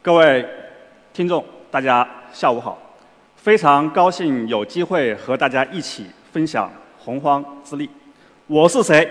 [0.00, 0.48] 各位
[1.12, 2.78] 听众，大家下午好！
[3.34, 7.90] 非常高兴有机会和大家一起分享洪荒之力。
[8.46, 9.10] 我是谁？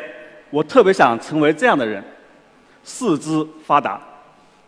[0.50, 2.02] 我特别想成为这样的人，
[2.86, 4.00] 四肢发达。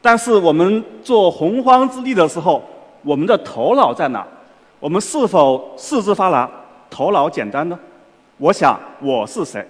[0.01, 2.61] 但是我们做洪荒之力的时候，
[3.01, 4.27] 我们的头脑在哪？
[4.81, 6.49] 我们是否四肢发达、
[6.89, 7.79] 头脑简单呢？
[8.37, 9.65] 我想我是谁？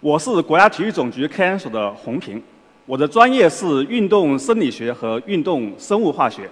[0.00, 2.42] 我是国家体育总局科研所的洪平，
[2.86, 6.48] 我的专业是运动生理学和运动生物化学。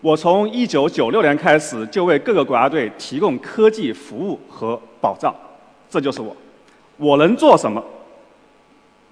[0.00, 5.34] 我从1996年开始就为各个国家队提供科技服务和保障，
[5.90, 6.36] 这就是我。
[6.96, 7.82] 我能做什么？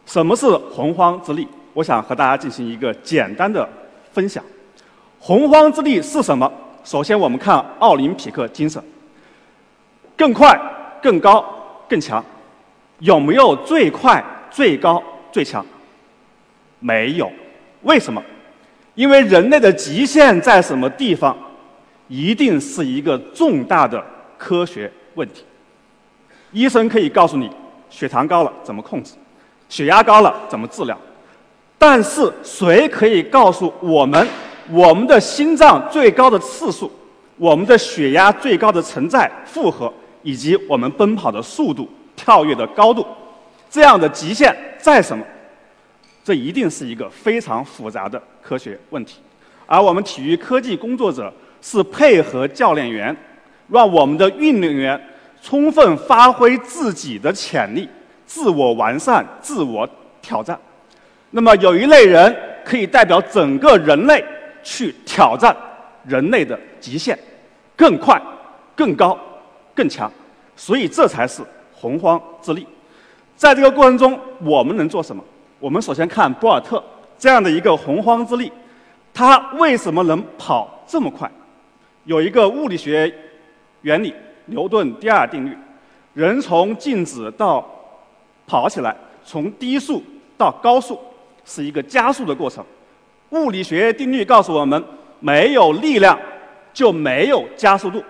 [0.06, 1.48] 什么是洪荒之力？
[1.74, 3.68] 我想和大家进行一个简单的
[4.12, 4.44] 分享。
[5.18, 6.50] 洪荒之力是什么？
[6.84, 8.82] 首先，我们看奥林匹克精神：
[10.16, 10.56] 更快、
[11.02, 11.44] 更高、
[11.88, 12.24] 更强。
[13.00, 15.64] 有没有最快、最高、最强？
[16.82, 17.32] 没有。
[17.80, 18.22] 为什么？
[18.94, 21.34] 因为人类的极限在什么地方，
[22.08, 24.04] 一定是一个重大的
[24.36, 25.42] 科学问题。
[26.52, 27.50] 医生可以告诉你，
[27.88, 29.14] 血糖高了怎么控制，
[29.70, 30.98] 血压高了怎么治疗。
[31.78, 34.28] 但是谁可以告诉我们，
[34.70, 36.92] 我们的心脏最高的次数，
[37.38, 39.90] 我们的血压最高的承载负荷，
[40.22, 43.06] 以及我们奔跑的速度、跳跃的高度，
[43.70, 45.24] 这样的极限在什么？
[46.24, 49.20] 这一定是一个非常复杂的科学问题。
[49.66, 53.16] 而我们体育科技工作者是配合教练员，
[53.68, 55.00] 让我们的运动员
[55.40, 57.88] 充分发挥自己的潜力，
[58.26, 59.88] 自我完善、自我
[60.20, 60.58] 挑战。
[61.30, 62.34] 那么有一类人
[62.64, 64.22] 可以代表整个人类
[64.62, 65.56] 去挑战
[66.04, 67.18] 人类的极限，
[67.74, 68.20] 更快、
[68.76, 69.18] 更高、
[69.74, 70.12] 更强，
[70.54, 72.66] 所以这才是洪荒之力。
[73.34, 75.24] 在这个过程中，我们能做什么？
[75.62, 76.82] 我们首先看博尔特
[77.16, 78.50] 这样的一个洪荒之力，
[79.14, 81.30] 他为什么能跑这么快？
[82.02, 83.14] 有一个物理学
[83.82, 84.12] 原理——
[84.46, 85.56] 牛顿第二定律：
[86.14, 87.64] 人从静止到
[88.44, 88.92] 跑起来，
[89.24, 90.02] 从低速
[90.36, 90.98] 到高速。
[91.44, 92.64] 是一个加速的过程。
[93.30, 94.80] 物理学定律告诉我们，
[95.18, 96.16] 没有力量
[96.72, 98.02] 就没有加速度，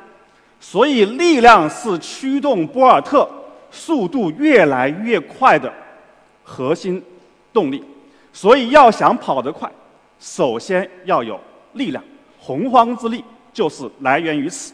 [0.61, 3.27] 所以力量是驱动波尔特
[3.71, 5.73] 速度越来越快的
[6.45, 7.03] 核心
[7.53, 7.85] 动力。
[8.33, 9.71] 所以要想跑得快，
[10.19, 11.39] 首先要有
[11.75, 12.03] 力量。
[12.39, 14.73] 洪荒之力就是来源于此。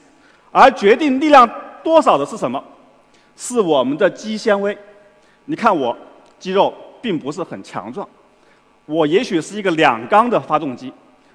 [0.51, 1.49] 而决定力量
[1.83, 2.63] 多少的是什么？
[3.37, 4.77] 是我们的肌纤维。
[5.45, 5.97] 你看我
[6.39, 6.73] 肌肉
[7.03, 8.09] 并不是很强壮。
[8.87, 10.93] 我也许是一个两缸的发动机，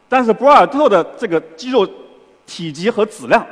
[0.09, 1.87] 但是博尔特的这个肌肉
[2.47, 3.45] 体积和质量，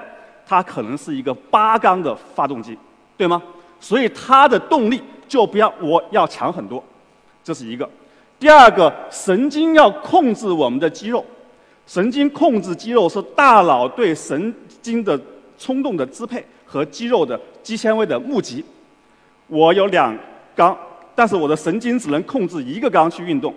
[0.46, 2.78] 它可能是一个八缸的发动机，
[3.16, 3.42] 对吗？
[3.80, 6.84] 所以它的动力就不要我要强很多，
[7.44, 7.90] 这是一个。
[8.40, 11.24] 第二个，神经要控制我们的肌肉，
[11.86, 15.20] 神经控制肌肉是大脑对神经的
[15.58, 18.64] 冲动的支配和肌肉的肌纤维的募集。
[19.48, 20.18] 我有两
[20.56, 20.76] 缸，
[21.14, 23.54] 但是我的神经只能控制一个缸去运动。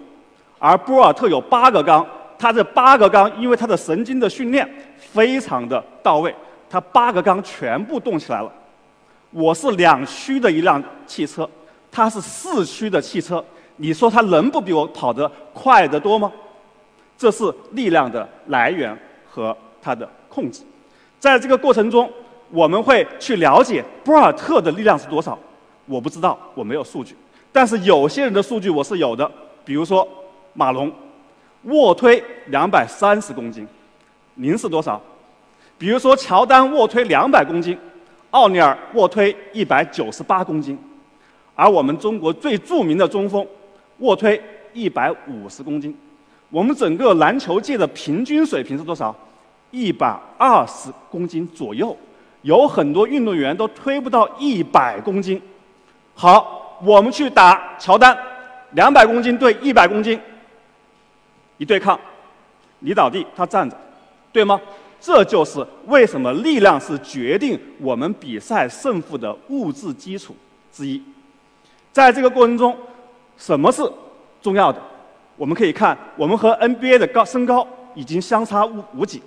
[0.59, 2.07] 而波尔特有八个缸，
[2.39, 4.69] 他这八个缸因为他的神经的训练
[4.99, 6.35] 非常的到位，
[6.69, 8.53] 他八个缸全部动起来了。
[9.31, 11.49] 我是两驱的一辆汽车，
[11.91, 13.45] 他是四驱的汽车，
[13.77, 16.33] 你说他能不比我跑得快得多吗？
[17.17, 18.97] 这是力量的来源
[19.29, 20.63] 和它的控制。
[21.19, 22.11] 在这个过程中，
[22.51, 25.39] 我们会去了解博尔特的力量是多少。
[25.87, 27.17] 我不知道，我没有数据，
[27.53, 29.31] 但是有些人的数据我是有的，
[29.65, 30.07] 比如说。
[30.57, 30.89] 马龙
[31.65, 33.67] 卧推两百三十公斤，
[34.35, 35.03] 您是多少？
[35.77, 37.77] 比如说乔丹卧推两百公斤，
[38.31, 40.79] 奥尼尔卧推一百九十八公斤，
[41.57, 43.45] 而我们中国最著名的中锋
[43.99, 44.41] 卧推
[44.73, 45.97] 一百五十公斤。
[46.51, 49.15] 我们整个篮球界的平均水平是多少？
[49.71, 51.97] 一百二十公斤左右，
[52.43, 55.41] 有很多运动员都推不到一百公斤。
[56.15, 58.17] 好，我们去打乔丹，
[58.73, 60.21] 两百公斤对一百公斤。
[61.59, 61.99] 一对抗，
[62.81, 63.77] 你倒地，他站着，
[64.33, 64.61] 对吗？
[65.01, 70.35] 这就是为什么力量是决定我们比赛胜负的物质基础
[70.73, 71.03] 之一。
[71.93, 72.77] 在这个过程中，
[73.37, 73.83] 什么是
[74.41, 74.81] 重要的？
[75.37, 79.21] 我们可以看，我们和 NBA 的高身高已经相差五五几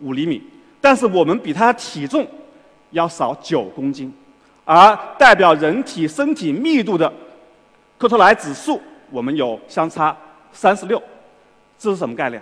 [0.00, 0.42] 五厘米，
[0.80, 2.26] 但是我们比他体重
[2.90, 4.12] 要少九公斤，
[4.64, 7.12] 而代表人体身体密度的
[7.98, 10.16] 克特莱指数，我们有相差
[10.52, 11.02] 三十六。
[11.78, 12.40] 这是什么概念？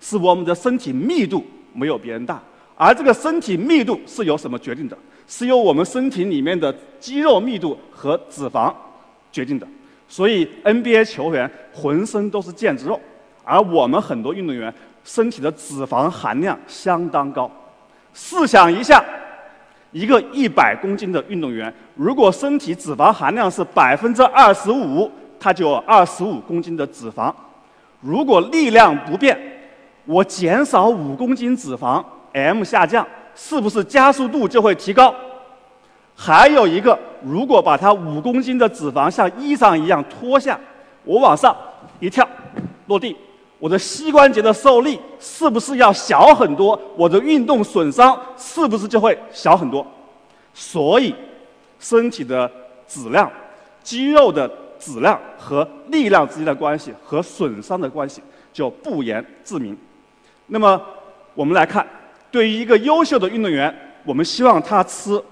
[0.00, 2.42] 是我们的身体密度没有别人大，
[2.76, 4.98] 而这个身体密度是由什么决定的？
[5.26, 8.74] 是由我们身体里面的肌肉密度和脂肪
[9.30, 9.66] 决定的。
[10.10, 13.00] 所以 NBA 球员浑身都是腱子肉，
[13.44, 14.74] 而我们很多运动员
[15.04, 17.48] 身体的脂肪含量相当高。
[18.12, 19.02] 试想一下，
[19.92, 25.08] 一个一百公斤的运动员，如果身体脂肪含量是百分之二十五，
[25.38, 27.32] 他就有二十五公斤的脂肪。
[28.00, 29.38] 如果力量不变，
[30.06, 33.06] 我减少五公斤脂肪，M 下降，
[33.36, 35.14] 是不是加速度就会提高？
[36.16, 40.58] 还有一个，如果把它五公斤的脂肪像衣裳一样脱下，
[41.04, 41.56] 我往上
[41.98, 42.26] 一跳，
[42.86, 43.16] 落地，
[43.58, 46.80] 我的膝关节的受力是不是要小很多？
[46.96, 49.86] 我的运动损伤是不是就会小很多？
[50.52, 51.14] 所以，
[51.78, 52.50] 身体的
[52.86, 53.30] 质量、
[53.82, 58.22] 肌肉的质量和力量之间的关系和损伤的关系
[58.52, 59.76] 就不言自明。
[60.48, 60.80] 那么，
[61.34, 61.86] 我们来看，
[62.30, 63.74] 对于一个优秀的运动员，
[64.04, 65.22] 我们希望他吃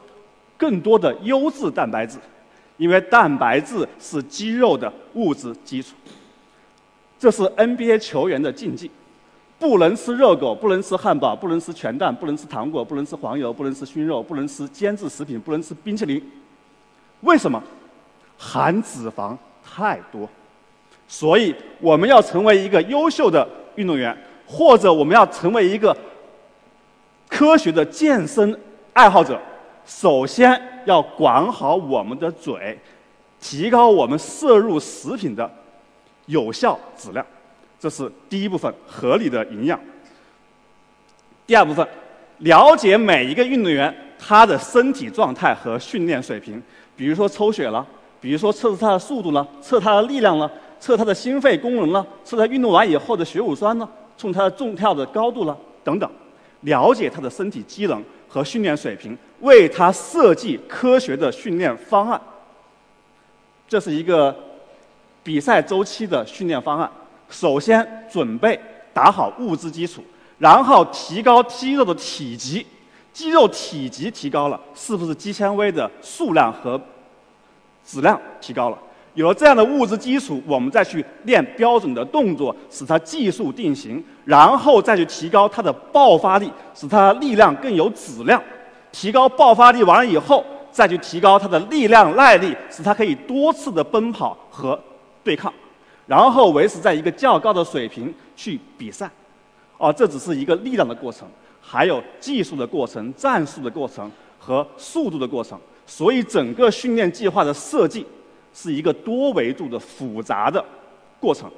[0.59, 2.19] 更多的优质蛋白质，
[2.77, 5.95] 因为蛋白质是肌肉的物质基础。
[7.19, 8.91] 这是 NBA 球员的禁忌：
[9.59, 16.23] 不能吃热狗，不能吃汉堡，不能吃全蛋，不能吃糖果，不能吃黄油，不能吃熏肉，不能吃煎制食品，不能吃冰淇淋。
[17.23, 17.63] 为什么？
[18.37, 19.35] 含脂肪
[19.65, 20.29] 太多。
[21.07, 24.15] 所以，我们要成为一个优秀的运动员。
[24.51, 25.95] 或者我们要成为一个
[27.29, 28.59] 科学的健身
[28.95, 29.39] 爱好者，
[29.88, 32.79] 首先要管好我们的嘴，
[33.40, 35.50] 提高我们摄入食品的
[36.26, 37.25] 有效质量，
[37.81, 39.81] 这是第一部分合理的营养。
[41.46, 41.88] 第二部分，
[42.38, 46.62] 了解每一个运动员他的身体状态和训练水平，
[46.94, 47.85] 比如说抽血了，
[48.20, 53.88] 比如说测试他的速度了，测他的力量了，测他的心肺功能了，测他运动完以后的血乳酸呢。
[54.19, 56.11] 从他的纵跳的高度了等等，
[56.62, 62.21] 了解他的身体机能和训练水平，为他设计科学的训练方案。
[63.67, 64.35] 这是一个
[65.23, 66.91] 比赛周期的训练方案。
[67.31, 68.59] 首先准备
[68.93, 70.03] 打好物质基础，
[70.39, 72.67] 然后提高肌肉的体积。
[73.13, 76.81] 肌肉体积提高了，是不是肌纤维的数量和
[77.85, 78.79] 质量提高了？
[79.15, 88.41] 有了这样的物质基础，我们再去练标准的动作，使它技术定型，然后再去提高它的爆发力，使它力量更有质量。
[88.93, 94.79] 提高爆发力完了以后，再去提高它的力量耐力，使它可以多次的奔跑和
[95.25, 95.53] 对抗，
[96.07, 99.11] 然后维持在一个较高的水平去比赛。
[99.79, 101.27] 哦，这只是一个力量的过程，
[101.61, 105.59] 还有技术的过程、战术的过程和速度的过程。
[105.87, 108.07] 所以，整个训练计划的设计。
[108.61, 110.65] 是一个多维度的复杂的
[111.21, 111.49] 过程。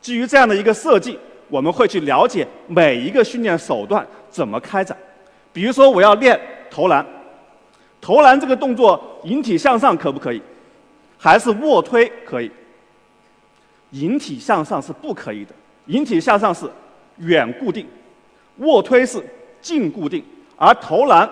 [0.00, 4.96] 基于这样的一个设计，我们会去了解每一个训练手段怎么开展。
[5.52, 6.40] 比如说，我要练
[6.70, 7.04] 投篮，
[8.00, 10.40] 投篮这个动作引体向上可不可以？
[11.18, 12.48] 还是卧推可以？
[13.90, 15.52] 引体向上是不可以的。
[15.86, 16.70] 引体向上是
[17.16, 17.84] 远固定，
[18.58, 19.20] 卧推是
[19.60, 20.24] 近固定，
[20.56, 21.28] 而投篮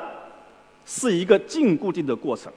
[0.85, 2.53] 是一个近固定的过程。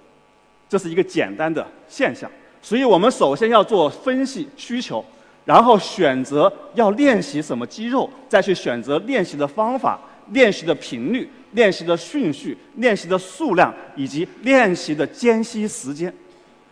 [0.67, 2.29] 这是一个简单的现象。
[2.67, 5.01] 所以我们首先要做分析需求，
[5.45, 9.97] 然后选择要练习什么肌肉，再去选择练习的方法、
[10.31, 16.13] 练习的频率、练习的顺序、练习的数量以及练习的间隙时间，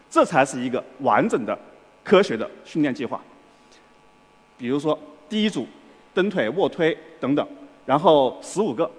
[0.09, 1.57] 这才是一个完整的、
[2.03, 3.21] 科学的训练计划。
[4.57, 5.00] 比如说，
[5.30, 5.65] 第一组
[6.13, 7.48] 蹬腿、卧推等等，
[7.86, 8.91] 然后十五个，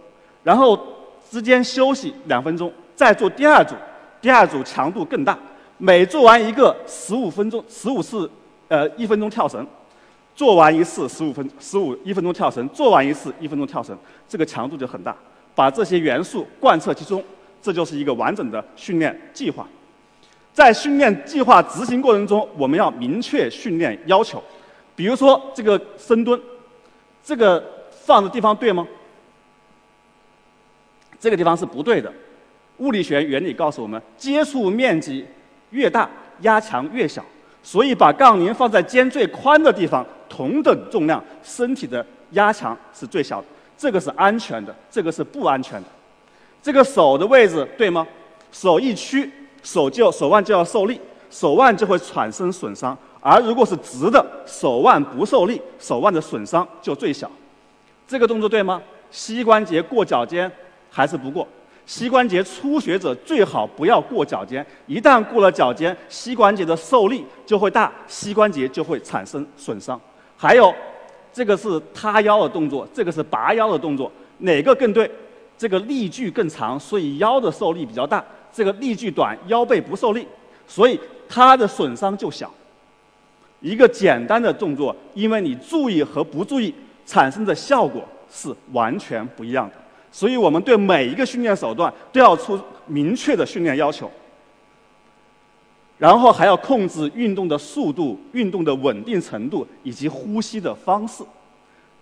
[0.42, 0.78] 然后
[1.30, 3.74] 之间休息两分钟，再做第二组，
[4.22, 5.38] 第二组强度更大。
[5.78, 8.30] 每做完一个十五分钟、十五次，
[8.68, 9.66] 呃，一分钟跳绳，
[10.34, 15.14] 做完一次十五分、十五一分钟跳绳，做完一次一分钟跳绳，这个强度就很大。
[15.54, 17.22] 把这些元素贯彻其中，
[17.60, 19.66] 这就是一个完整的训练计划。
[20.52, 24.42] 在训练计划执行过程中，我们要明确训练要求。
[24.94, 26.40] 比如说这个深蹲，
[27.22, 28.86] 这个放的地方对吗？
[31.20, 32.10] 这个地方是不对的。
[32.78, 35.26] 物理学原理告诉我们，接触面积。
[35.76, 36.08] 越大
[36.40, 37.22] 压强越小，
[37.62, 43.46] 所以把杠铃放在肩最宽的地方，同等重量，身体的压强是最小的。
[43.76, 45.88] 这个是安全的，这个是不安全的。
[46.62, 48.06] 这个手的位置对吗？
[48.50, 49.30] 手一屈，
[49.62, 50.98] 手就手腕就要受力，
[51.30, 52.96] 手腕就会产生损伤。
[53.20, 57.30] 而如果是直的，手腕不受力，手腕的损伤就最小。
[58.08, 58.80] 这个动作对吗？
[59.10, 60.50] 膝关节过脚尖
[60.90, 61.46] 还是不过？
[61.86, 69.98] 膝关节初学者最好不要过脚尖，一旦过了脚尖，膝关节的受力就会大，膝关节就会产生损伤。
[70.36, 70.74] 还有，
[71.32, 75.08] 这个是塌腰的动作，这个是拔腰的动作，哪个更对？
[75.56, 78.20] 这个力距更长，所以腰的受力比较大；
[78.52, 80.26] 这个力距短，腰背不受力，
[80.66, 82.52] 所以它的损伤就小。
[83.60, 86.74] 一个简单的动作，因为你注意和不注意
[87.06, 89.76] 产生的效果是完全不一样的。
[90.16, 94.10] 所以我们对每一个训练手段都要出明确的训练要求，
[95.98, 101.22] 然后还要控制运动的速度、运动的稳定程度以及呼吸的方式，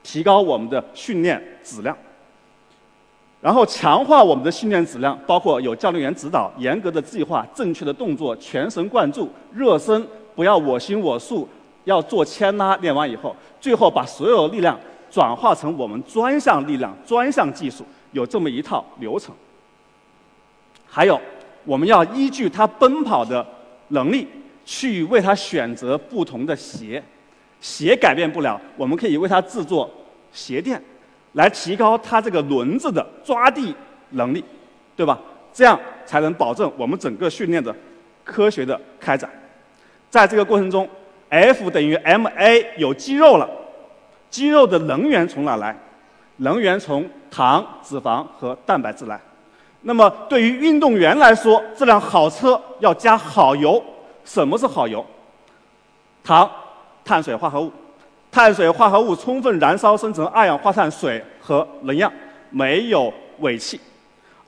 [0.05, 1.97] 提高我们的训练质量。
[3.41, 10.07] 然后强化我们的训练质量，包括有教练员指导、严格的计划、正确的动作、全神贯注、热身，
[10.37, 11.49] 不要我行我素，
[11.83, 12.77] 要做牵拉。
[12.77, 14.79] 练完以后，最后把所有力量
[15.11, 19.35] 转化成我们专项力量、专项技术，有这么一套流程。
[20.89, 21.21] 还有，
[21.65, 23.47] 我们要依据他奔跑的
[23.89, 24.27] 能力，
[24.65, 27.03] 去为他选择不同的鞋。
[27.61, 29.91] 鞋改变不了，我们可以为他制作
[30.33, 30.83] 鞋垫。
[31.33, 33.75] 来提高他这个轮子的抓地
[34.11, 34.43] 能力，
[34.97, 35.21] 对吧？
[35.53, 37.75] 这样才能保证我们整个训练的
[38.23, 39.29] 科学的开展。
[40.09, 40.89] 在这个过程中
[41.29, 43.51] ，F 等于 ma 有肌肉了，
[44.31, 45.77] 肌肉的能源从哪来？
[46.37, 49.21] 能源从糖、脂肪和蛋白质来。
[49.83, 53.83] 那么对于运动员来说，这辆好车要加好油。
[54.25, 55.05] 什么是好油？
[56.23, 56.51] 糖、
[57.05, 57.71] 碳水化合物。
[58.33, 62.11] 碳水化合物充分燃烧生成二氧化碳、水和能量，
[62.51, 63.79] 没有尾气；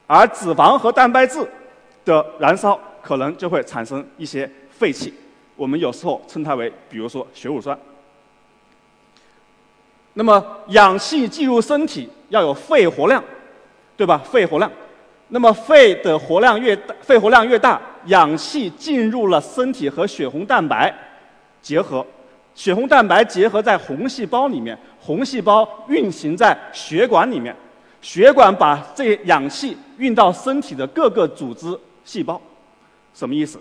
[0.06, 1.46] 而脂肪和蛋白质
[2.04, 5.12] 的燃烧可能就会产生一些废气。
[5.54, 7.78] 我们有时候称它为，比如说血乳酸。
[10.18, 13.22] 那么氧气进入身体要有肺活量，
[13.98, 14.18] 对吧？
[14.24, 14.70] 肺活量。
[15.28, 20.94] 那么肺的活量越大，肺活量越大，氧气进入了身体和血红蛋白
[21.60, 22.04] 结合。
[22.54, 27.54] 血红蛋白结合在红细胞里面，红细胞运行在血管里面，
[28.00, 32.40] 血管把这氧气运到身体的各个组织细胞，
[33.12, 33.60] 什么意思？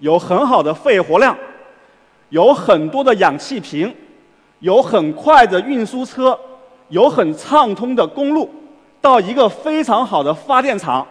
[0.00, 1.34] 有很好的肺活量，
[2.28, 3.94] 有很多的氧气瓶，
[4.60, 6.38] 有很快的运输车，
[6.88, 8.50] 有很畅通的公路，
[9.00, 11.06] 到一个非常好的发电厂，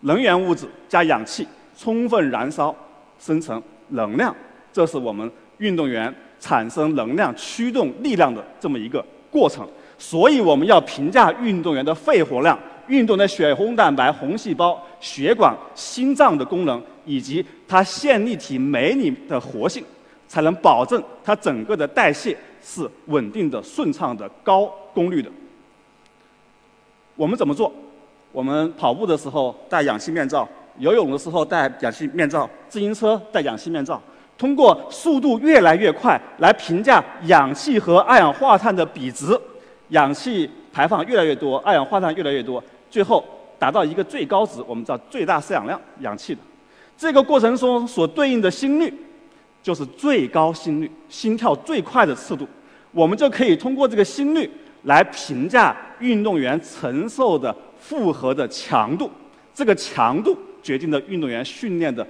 [0.00, 1.46] 能源物质加氧气
[1.76, 2.74] 充分燃烧
[3.18, 4.34] 生成能量，
[4.72, 6.14] 这是我们运动员。
[6.38, 12.56] 产生能量、驱动力量的这么一个过程，所以我们要评价运动员的肺活量、
[12.88, 19.82] 运动的血红蛋白、红细胞、血管、心脏的功能，以及它线粒体酶里的活性，
[20.28, 25.30] 才能保证它整个的代谢是稳定的、顺畅的、高功率的。
[27.14, 27.72] 我们怎么做？
[28.32, 30.46] 我们跑步的时候戴氧气面罩，
[30.78, 34.00] 游泳的时候戴氧气面罩，自行车戴氧气面罩。
[34.36, 39.38] 通过速度越来越快来评价氧气和二氧化碳的比值，
[39.88, 43.24] 氧气排放越来越多，二氧化碳越来越多，最后
[43.58, 46.40] 达到一个最高值，我们叫最大摄氧量氧气的。
[46.98, 48.92] 这个过程中所对应的心率，
[49.66, 52.46] 就是最高心率，心跳最快的次度。
[52.92, 54.48] 我们就可以通过这个心率
[54.84, 59.10] 来评价运动员承受的负荷的强度。
[59.52, 62.06] 这个强度决定了运动员训练的。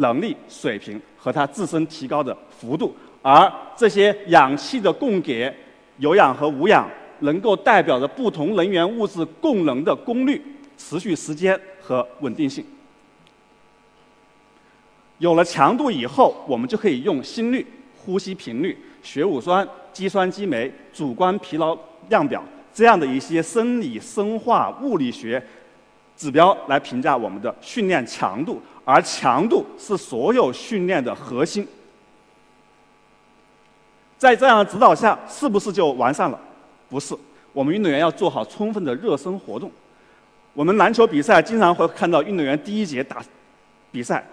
[0.00, 5.52] 能力水平和他自身提高的幅度，而这些氧气的供给，
[5.96, 6.88] 有氧和无氧，
[7.20, 10.40] 能够代表着不同能源物质供能的功率、
[10.76, 12.64] 持续时间和稳定性。
[15.18, 21.76] 有了强度以后，我们就可以用心率、呼吸频率、血乳酸、肌酸激酶、主观疲劳
[22.08, 25.42] 量表这样的一些生理、生化、物理学
[26.16, 28.62] 指标来评价我们的训练强度。
[28.84, 31.68] 而强度是所有训练的核心，
[34.16, 36.40] 在这样的指导下，是不是就完善了？
[36.88, 37.14] 不是，
[37.52, 39.70] 我们运动员要做好充分的热身活动。
[40.54, 43.22] 我们篮球比赛经常会看到运动员第一节打
[43.92, 44.26] 比赛，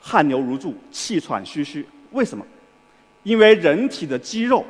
[0.00, 1.86] 汗流如注、气喘吁吁。
[2.12, 2.44] 为什么？
[3.22, 4.64] 因为人体的肌肉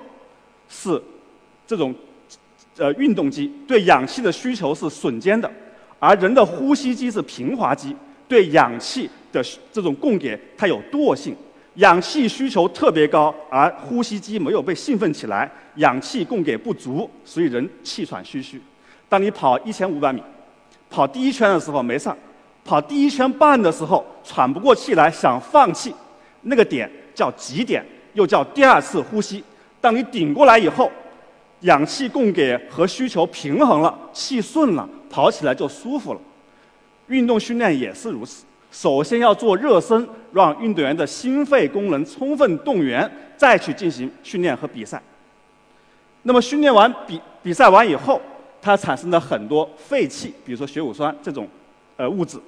[0.69, 1.01] 是
[1.67, 1.95] 这种
[2.77, 5.51] 呃运动肌，对氧气的需求是瞬间的，
[5.99, 7.95] 而人的呼吸肌是平滑肌。
[8.27, 9.43] 对氧气的
[9.73, 11.35] 这种供给，它有惰性，
[11.77, 18.61] 氧气需求特别高，而呼吸机没有被兴奋起来，氧气供给不足，所以人气喘吁吁。
[19.09, 20.23] 当你跑一千五百米，
[20.91, 22.11] 跑第一圈的时候没事，
[22.69, 25.95] 跑第一圈半的时候喘不过气来，想放弃，
[26.43, 27.83] 那个点叫极点，
[28.13, 29.43] 又叫第二次呼吸。
[29.81, 30.93] 当你顶过来以后，
[31.61, 36.21] 氧气供给和需求平衡了，气顺了，跑起来就舒服了。
[37.07, 45.03] 运动训练也是如此，首先要做热身，让运动员的心肺功能充分动员，再去进行训练和比赛。
[46.25, 48.21] 那么训练完比比赛完以后，
[48.61, 51.49] 它产生了很多废气，比如说血乳酸这种
[51.97, 52.39] 呃物质。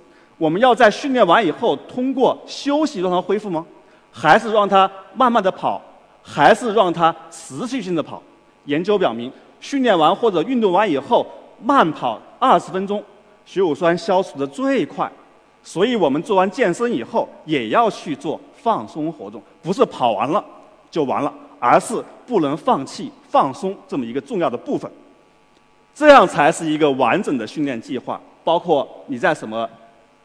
[0.41, 3.63] 我们要在训练完以后，通过休息让它恢复吗？
[4.11, 5.79] 还是让它慢慢的跑，
[6.23, 8.23] 还是让它持续性的跑？
[8.65, 9.31] 研究表明，
[9.61, 11.27] 训练完或者运动完以后
[11.63, 13.05] 慢跑二十分钟，
[13.45, 15.13] 血乳酸消除的最快。
[15.63, 20.43] 所以我们做完健身以后也要去做放松活动，不是跑完了
[20.91, 24.91] 就完了，而是不能放弃放松这么一个重要的部分。
[25.95, 29.69] 这样才是一个完整的训练计划，包括你在什么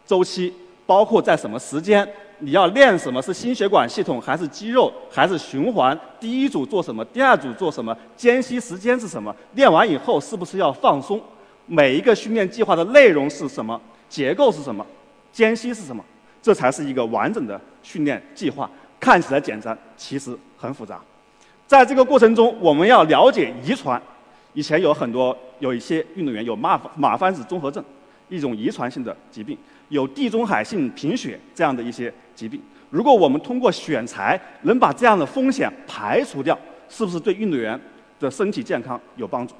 [0.05, 0.53] 周期，
[0.85, 2.07] 包括在什么时间，
[2.39, 5.97] 你要练什么是心血管系统还是肌肉还是循环？
[6.19, 7.03] 第一组做什么？
[7.05, 7.95] 第二组做什么？
[8.15, 9.35] 间隙时间是什么？
[9.53, 11.21] 练完以后是不是要放松？
[11.65, 13.79] 每一个训练计划的内容是什么？
[14.07, 14.85] 结构是什么？
[15.31, 16.03] 间隙是什么？
[16.41, 18.69] 这才是一个完整的训练计划。
[18.99, 20.99] 看起来简单，其实很复杂。
[21.67, 24.01] 在这个过程中，我们要了解遗传。
[24.53, 27.83] 以前有很多有一些运动员有马马凡氏综合症，
[28.29, 29.57] 一种遗传性的疾病，
[29.89, 32.61] 有地中海性贫血这样的一些疾病。
[32.89, 37.79] 如果我们通过选材能把这样的风险排除掉，是不是对运动员
[38.19, 39.53] 的身体健康有帮助？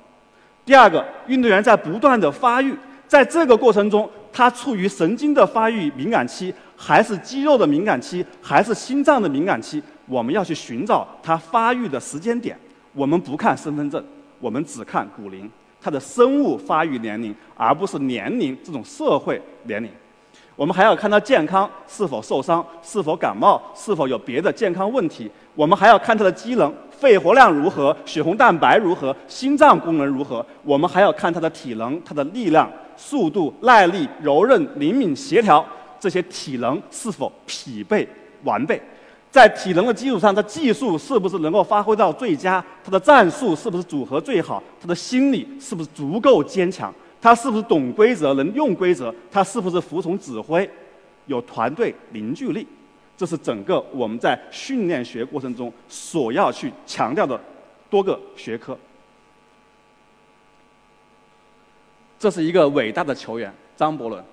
[0.64, 2.76] 第二个，运动员在不断的发育，
[3.08, 9.82] 在这个过程中，他处于神经的发育敏感期，还是肌肉的敏感期，还是心脏的敏感期？
[10.08, 12.58] 我们要去寻找他发育的时间点。
[12.94, 14.04] 我们不看身份证。
[14.40, 15.50] 我们只看骨龄，
[15.82, 19.90] 他的生物发育年龄，而不是年龄这种社会年龄。
[20.56, 25.30] 我们还要看他健康是否受伤，是否感冒，是否有别的健康问题。
[25.54, 30.46] 我们还要看他的机能，肺活量如何，血红蛋白如何，心脏功能如何。
[30.64, 35.66] 我们还要看他的体能，他的力量、速度、耐力、柔韧、灵敏、协调，
[36.00, 38.08] 这些体能是否匹配
[38.44, 38.82] 完备。
[39.30, 42.64] 在体能的基础上，他技术是不是能够发挥到最佳？
[42.82, 44.64] 他的战术是不是组合最好？
[44.80, 46.94] 他的心理是不是足够坚强？
[47.26, 49.12] 他是不是懂规则、能用规则？
[49.32, 50.70] 他是不是服从指挥？
[51.26, 52.68] 有团队凝聚力？
[53.18, 57.42] 这是整个我们在训练学过程中所要去强调的
[57.90, 58.78] 多个学科。
[62.20, 64.24] 这是一个伟大的球员张伯伦，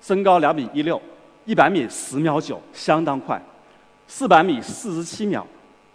[0.00, 1.00] 身高两米一六，
[1.44, 3.40] 一百米十秒九，相当快。
[4.08, 5.46] 四百米四十七秒，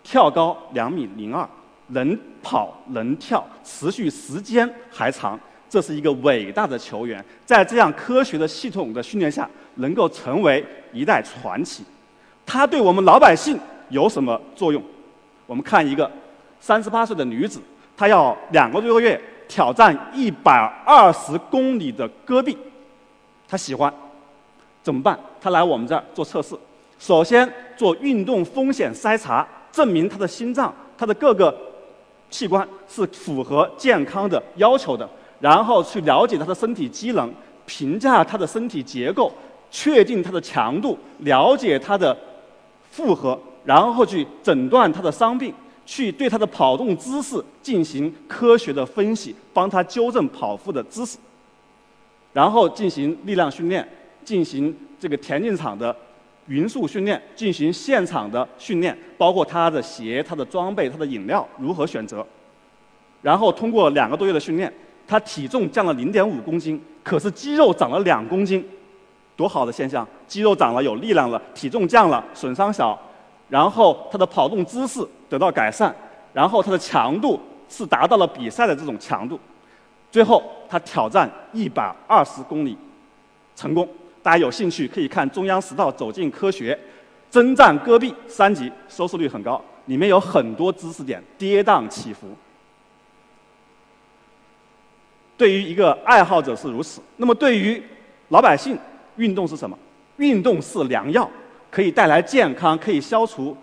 [0.06, 1.46] 跳高两米零二，
[1.88, 5.38] 能跑能跳，持续时间还长，
[5.76, 7.22] 这是一个伟大的球员。
[7.46, 11.84] 在这样科学的系统的训练下，能够成为一代传奇。
[12.46, 13.60] 他对我们老百姓
[13.90, 14.82] 有什么作用？
[15.46, 16.10] 我们看一个
[16.62, 17.60] 三十八岁的女子，
[17.98, 20.54] 她要两个多月挑战一百
[20.86, 22.58] 二十公里的戈壁，
[23.46, 23.94] 她喜欢，
[24.82, 25.20] 怎么办？
[25.42, 26.56] 她来我们这儿做测试。
[26.98, 31.54] 首先做运动风险筛查，证明他的心脏、他的各个
[32.30, 35.06] 器官是符合健康的要求的。
[35.39, 37.32] 然后去了解他的身体机能，
[37.65, 39.32] 评价他的身体结构，
[39.69, 42.15] 确定他的强度，了解他的
[42.91, 45.54] 负荷，然后去诊断他的伤病，
[45.86, 51.17] 去对他的跑动姿势进行科学的分析，帮他纠正跑步的姿势。
[52.34, 53.88] 然后进行力量训练，
[54.24, 55.95] 进行这个田径场的。
[56.48, 62.24] 匀速训练进行现场的训练，包括他的鞋、他的装备、他的饮料如何选择。
[63.24, 64.71] 然后通过两个多月的训练，
[65.08, 68.68] 他体重降了零点五公斤，可是肌肉长了两公斤，
[69.36, 70.08] 多好的现象！
[70.28, 72.98] 肌肉长了，有力量了，体重降了，损伤小。
[73.48, 75.96] 然后他的跑动姿势得到改善，
[76.34, 77.39] 然后他的强度
[77.70, 79.39] 是达到了比赛的这种强度。
[80.12, 82.76] 最后他挑战一百二十公里，
[83.56, 83.88] 成功。
[84.24, 86.78] 大家有兴趣可以看中央十道走进科学，
[87.30, 92.30] 征战戈壁三级，收视率很高，里面有很多知识点，跌宕起伏。
[95.38, 97.82] 对于一个爱好者是如此，那么对于
[98.30, 98.78] 老百姓，
[99.17, 99.78] 运动是什么？
[100.17, 101.30] 运动是良药，
[101.69, 103.56] 可以带来健康，可以消除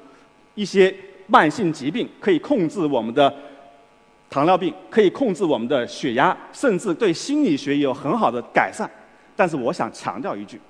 [0.55, 0.95] 一些
[1.27, 3.35] 慢性疾病，可以控制我们的
[4.29, 8.91] 糖尿病，可以控制我们的血压，甚至对心理学有很好的改善。
[9.35, 10.61] 但是我想强调一句，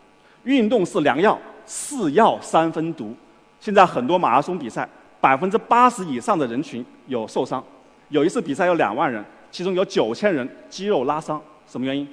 [0.45, 1.37] 运动是良药，
[1.67, 3.13] 是药三分毒。
[3.59, 4.89] 现在很多马拉松比赛，
[5.21, 7.63] 百分之八十以上的人群有受伤。
[8.09, 12.09] 有一次比赛有两万人，其中有九千人肌肉拉伤，什么原因？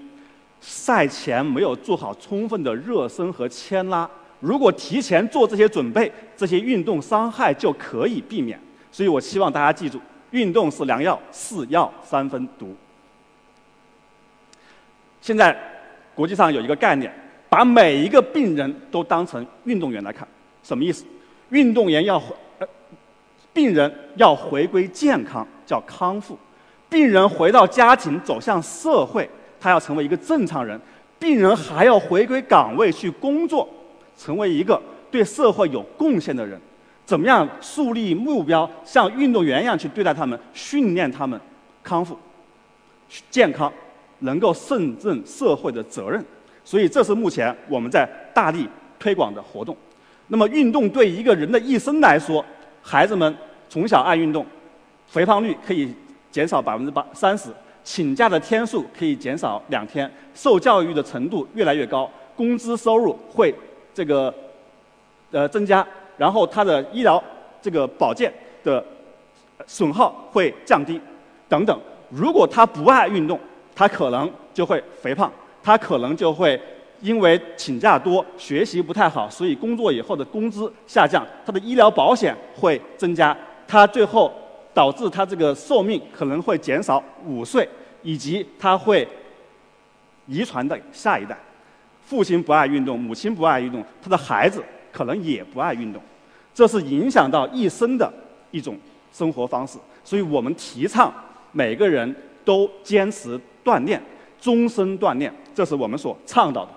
[0.61, 4.07] 赛前没有做好充分的热身和牵拉。
[4.39, 8.59] 如果提前做这些准备，这些运动伤害就可以避免。
[8.91, 9.99] 所以我希望大家记住，
[10.29, 12.75] 运动是良药，是药三分毒。
[15.19, 15.57] 现在。
[16.15, 17.09] 国际上有一个概念，
[17.47, 20.27] 把每一个病人都当成运动员来看，
[20.61, 21.05] 什么意思？
[21.47, 22.21] 运动员要，
[22.57, 22.67] 呃，
[23.53, 26.35] 病人要回归健康，叫康复；
[26.89, 30.77] 病人回到家庭，走向社会，他要成为一个正常人；
[31.19, 33.67] 病人还要回归岗位去工作，
[34.17, 36.59] 成为一个对社会有贡献的人。
[37.05, 41.39] 怎么样树立目标，像运动员一样去对待他们，训练他们
[41.83, 42.17] 康复、
[43.29, 43.71] 健康，
[44.19, 46.23] 能够胜任社会的责任。
[46.63, 48.67] 所以，这是目前我们在大力
[48.99, 49.75] 推广的活动。
[50.27, 52.45] 那么，运动对一个人的一生来说，
[52.83, 53.35] 孩子们
[53.67, 54.45] 从小爱运动，
[55.07, 55.91] 肥胖率可以
[56.31, 57.49] 减少百分之八三十，
[57.83, 63.53] 请假的天数可以减少两天，受教育的程度越来越高，工资收入会
[63.93, 64.33] 这个
[65.31, 65.85] 呃增加。
[66.17, 67.23] 然后他的医疗
[67.61, 68.31] 这个保健
[68.63, 68.83] 的
[69.65, 70.99] 损耗会降低，
[71.47, 71.79] 等等。
[72.09, 73.39] 如果他不爱运动，
[73.73, 75.31] 他可能就会肥胖，
[75.63, 76.59] 他可能就会
[76.99, 84.33] 因为请假多、学习不太好，所以工作以后的工资下降，他的医疗保险会增加，他最后
[84.79, 87.67] 导致他这个寿命可能会减少五岁，
[88.01, 89.05] 以及他会
[90.25, 91.37] 遗传的下一代。
[92.05, 94.63] 父亲不爱运动，母亲不爱运动，他的孩子。
[94.91, 96.01] 可能也不爱运动，
[96.51, 98.11] 这是影响到一生的
[98.49, 98.75] 一种
[99.13, 99.77] 生活方式。
[100.03, 101.13] 所以我们提倡
[101.51, 104.01] 每个人都坚持锻炼，
[104.41, 106.71] 终身锻炼，这是我们所倡导的。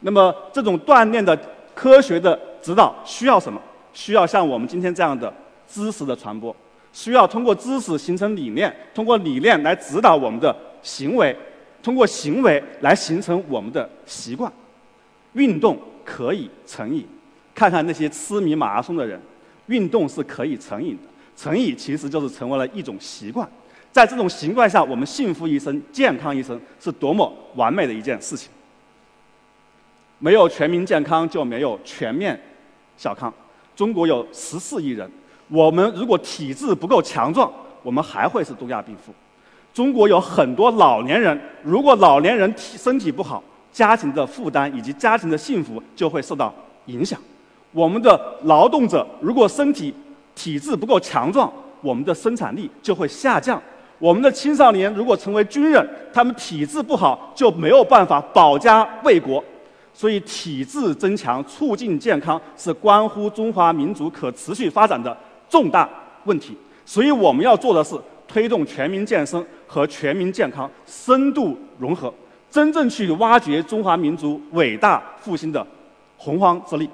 [0.00, 1.34] 那么这种锻炼的
[1.74, 3.58] 科学的指导需要什么？
[3.94, 5.32] 需要像我们今天这样的
[5.66, 6.54] 知识的传播，
[6.92, 11.36] 需要通过知识形成理念，通过理念来指导我们的行为，
[11.82, 14.52] 通过行为来形成我们的习惯。
[15.34, 15.78] 运动。
[16.10, 17.06] 可以成瘾，
[17.54, 19.20] 看看那些痴迷马拉松的人，
[19.66, 21.02] 运动是可以成瘾的。
[21.36, 23.46] 成瘾其实就是成为了一种习惯，
[23.92, 28.48] 在这种习惯下，我们幸福一生、健康一生是多么完美的一件事情。
[30.18, 32.40] 没有全民健康，就没有全面
[32.96, 33.30] 小康。
[33.76, 35.06] 中国有十四亿人，
[35.48, 37.50] 我们如果体质不够强壮，
[37.82, 39.12] 我们还会是东亚病夫。
[39.72, 46.52] 中国有很多老年人，如果老年人体身体不好，家庭的负担以及家庭的幸福就会受到
[46.86, 47.18] 影响。
[47.72, 49.94] 我们的劳动者如果身体
[50.34, 53.60] 体质不够强壮，我们的生产力就会下降。
[53.98, 59.42] 我们的青少年如果成为军人，他们体质不好就没有办法保家卫国。
[59.92, 65.16] 所以，体质增强、促进健康是关乎中华民族可持续发展的
[65.48, 65.88] 重大
[66.24, 66.56] 问题。
[66.84, 67.94] 所以，我们要做的是
[68.26, 72.12] 推动全民健身和全民健康深度融合。
[72.50, 75.66] 真正去挖掘中华民族伟大复兴的
[76.16, 76.88] 洪荒之力。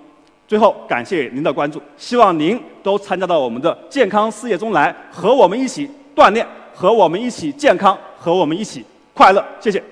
[0.48, 9.42] 最后，感谢您的关注，希望您都参加到我们的健康事业中来，和我们一起锻炼，和我们一起健康，和我们一起快乐。
[9.60, 9.82] 谢谢。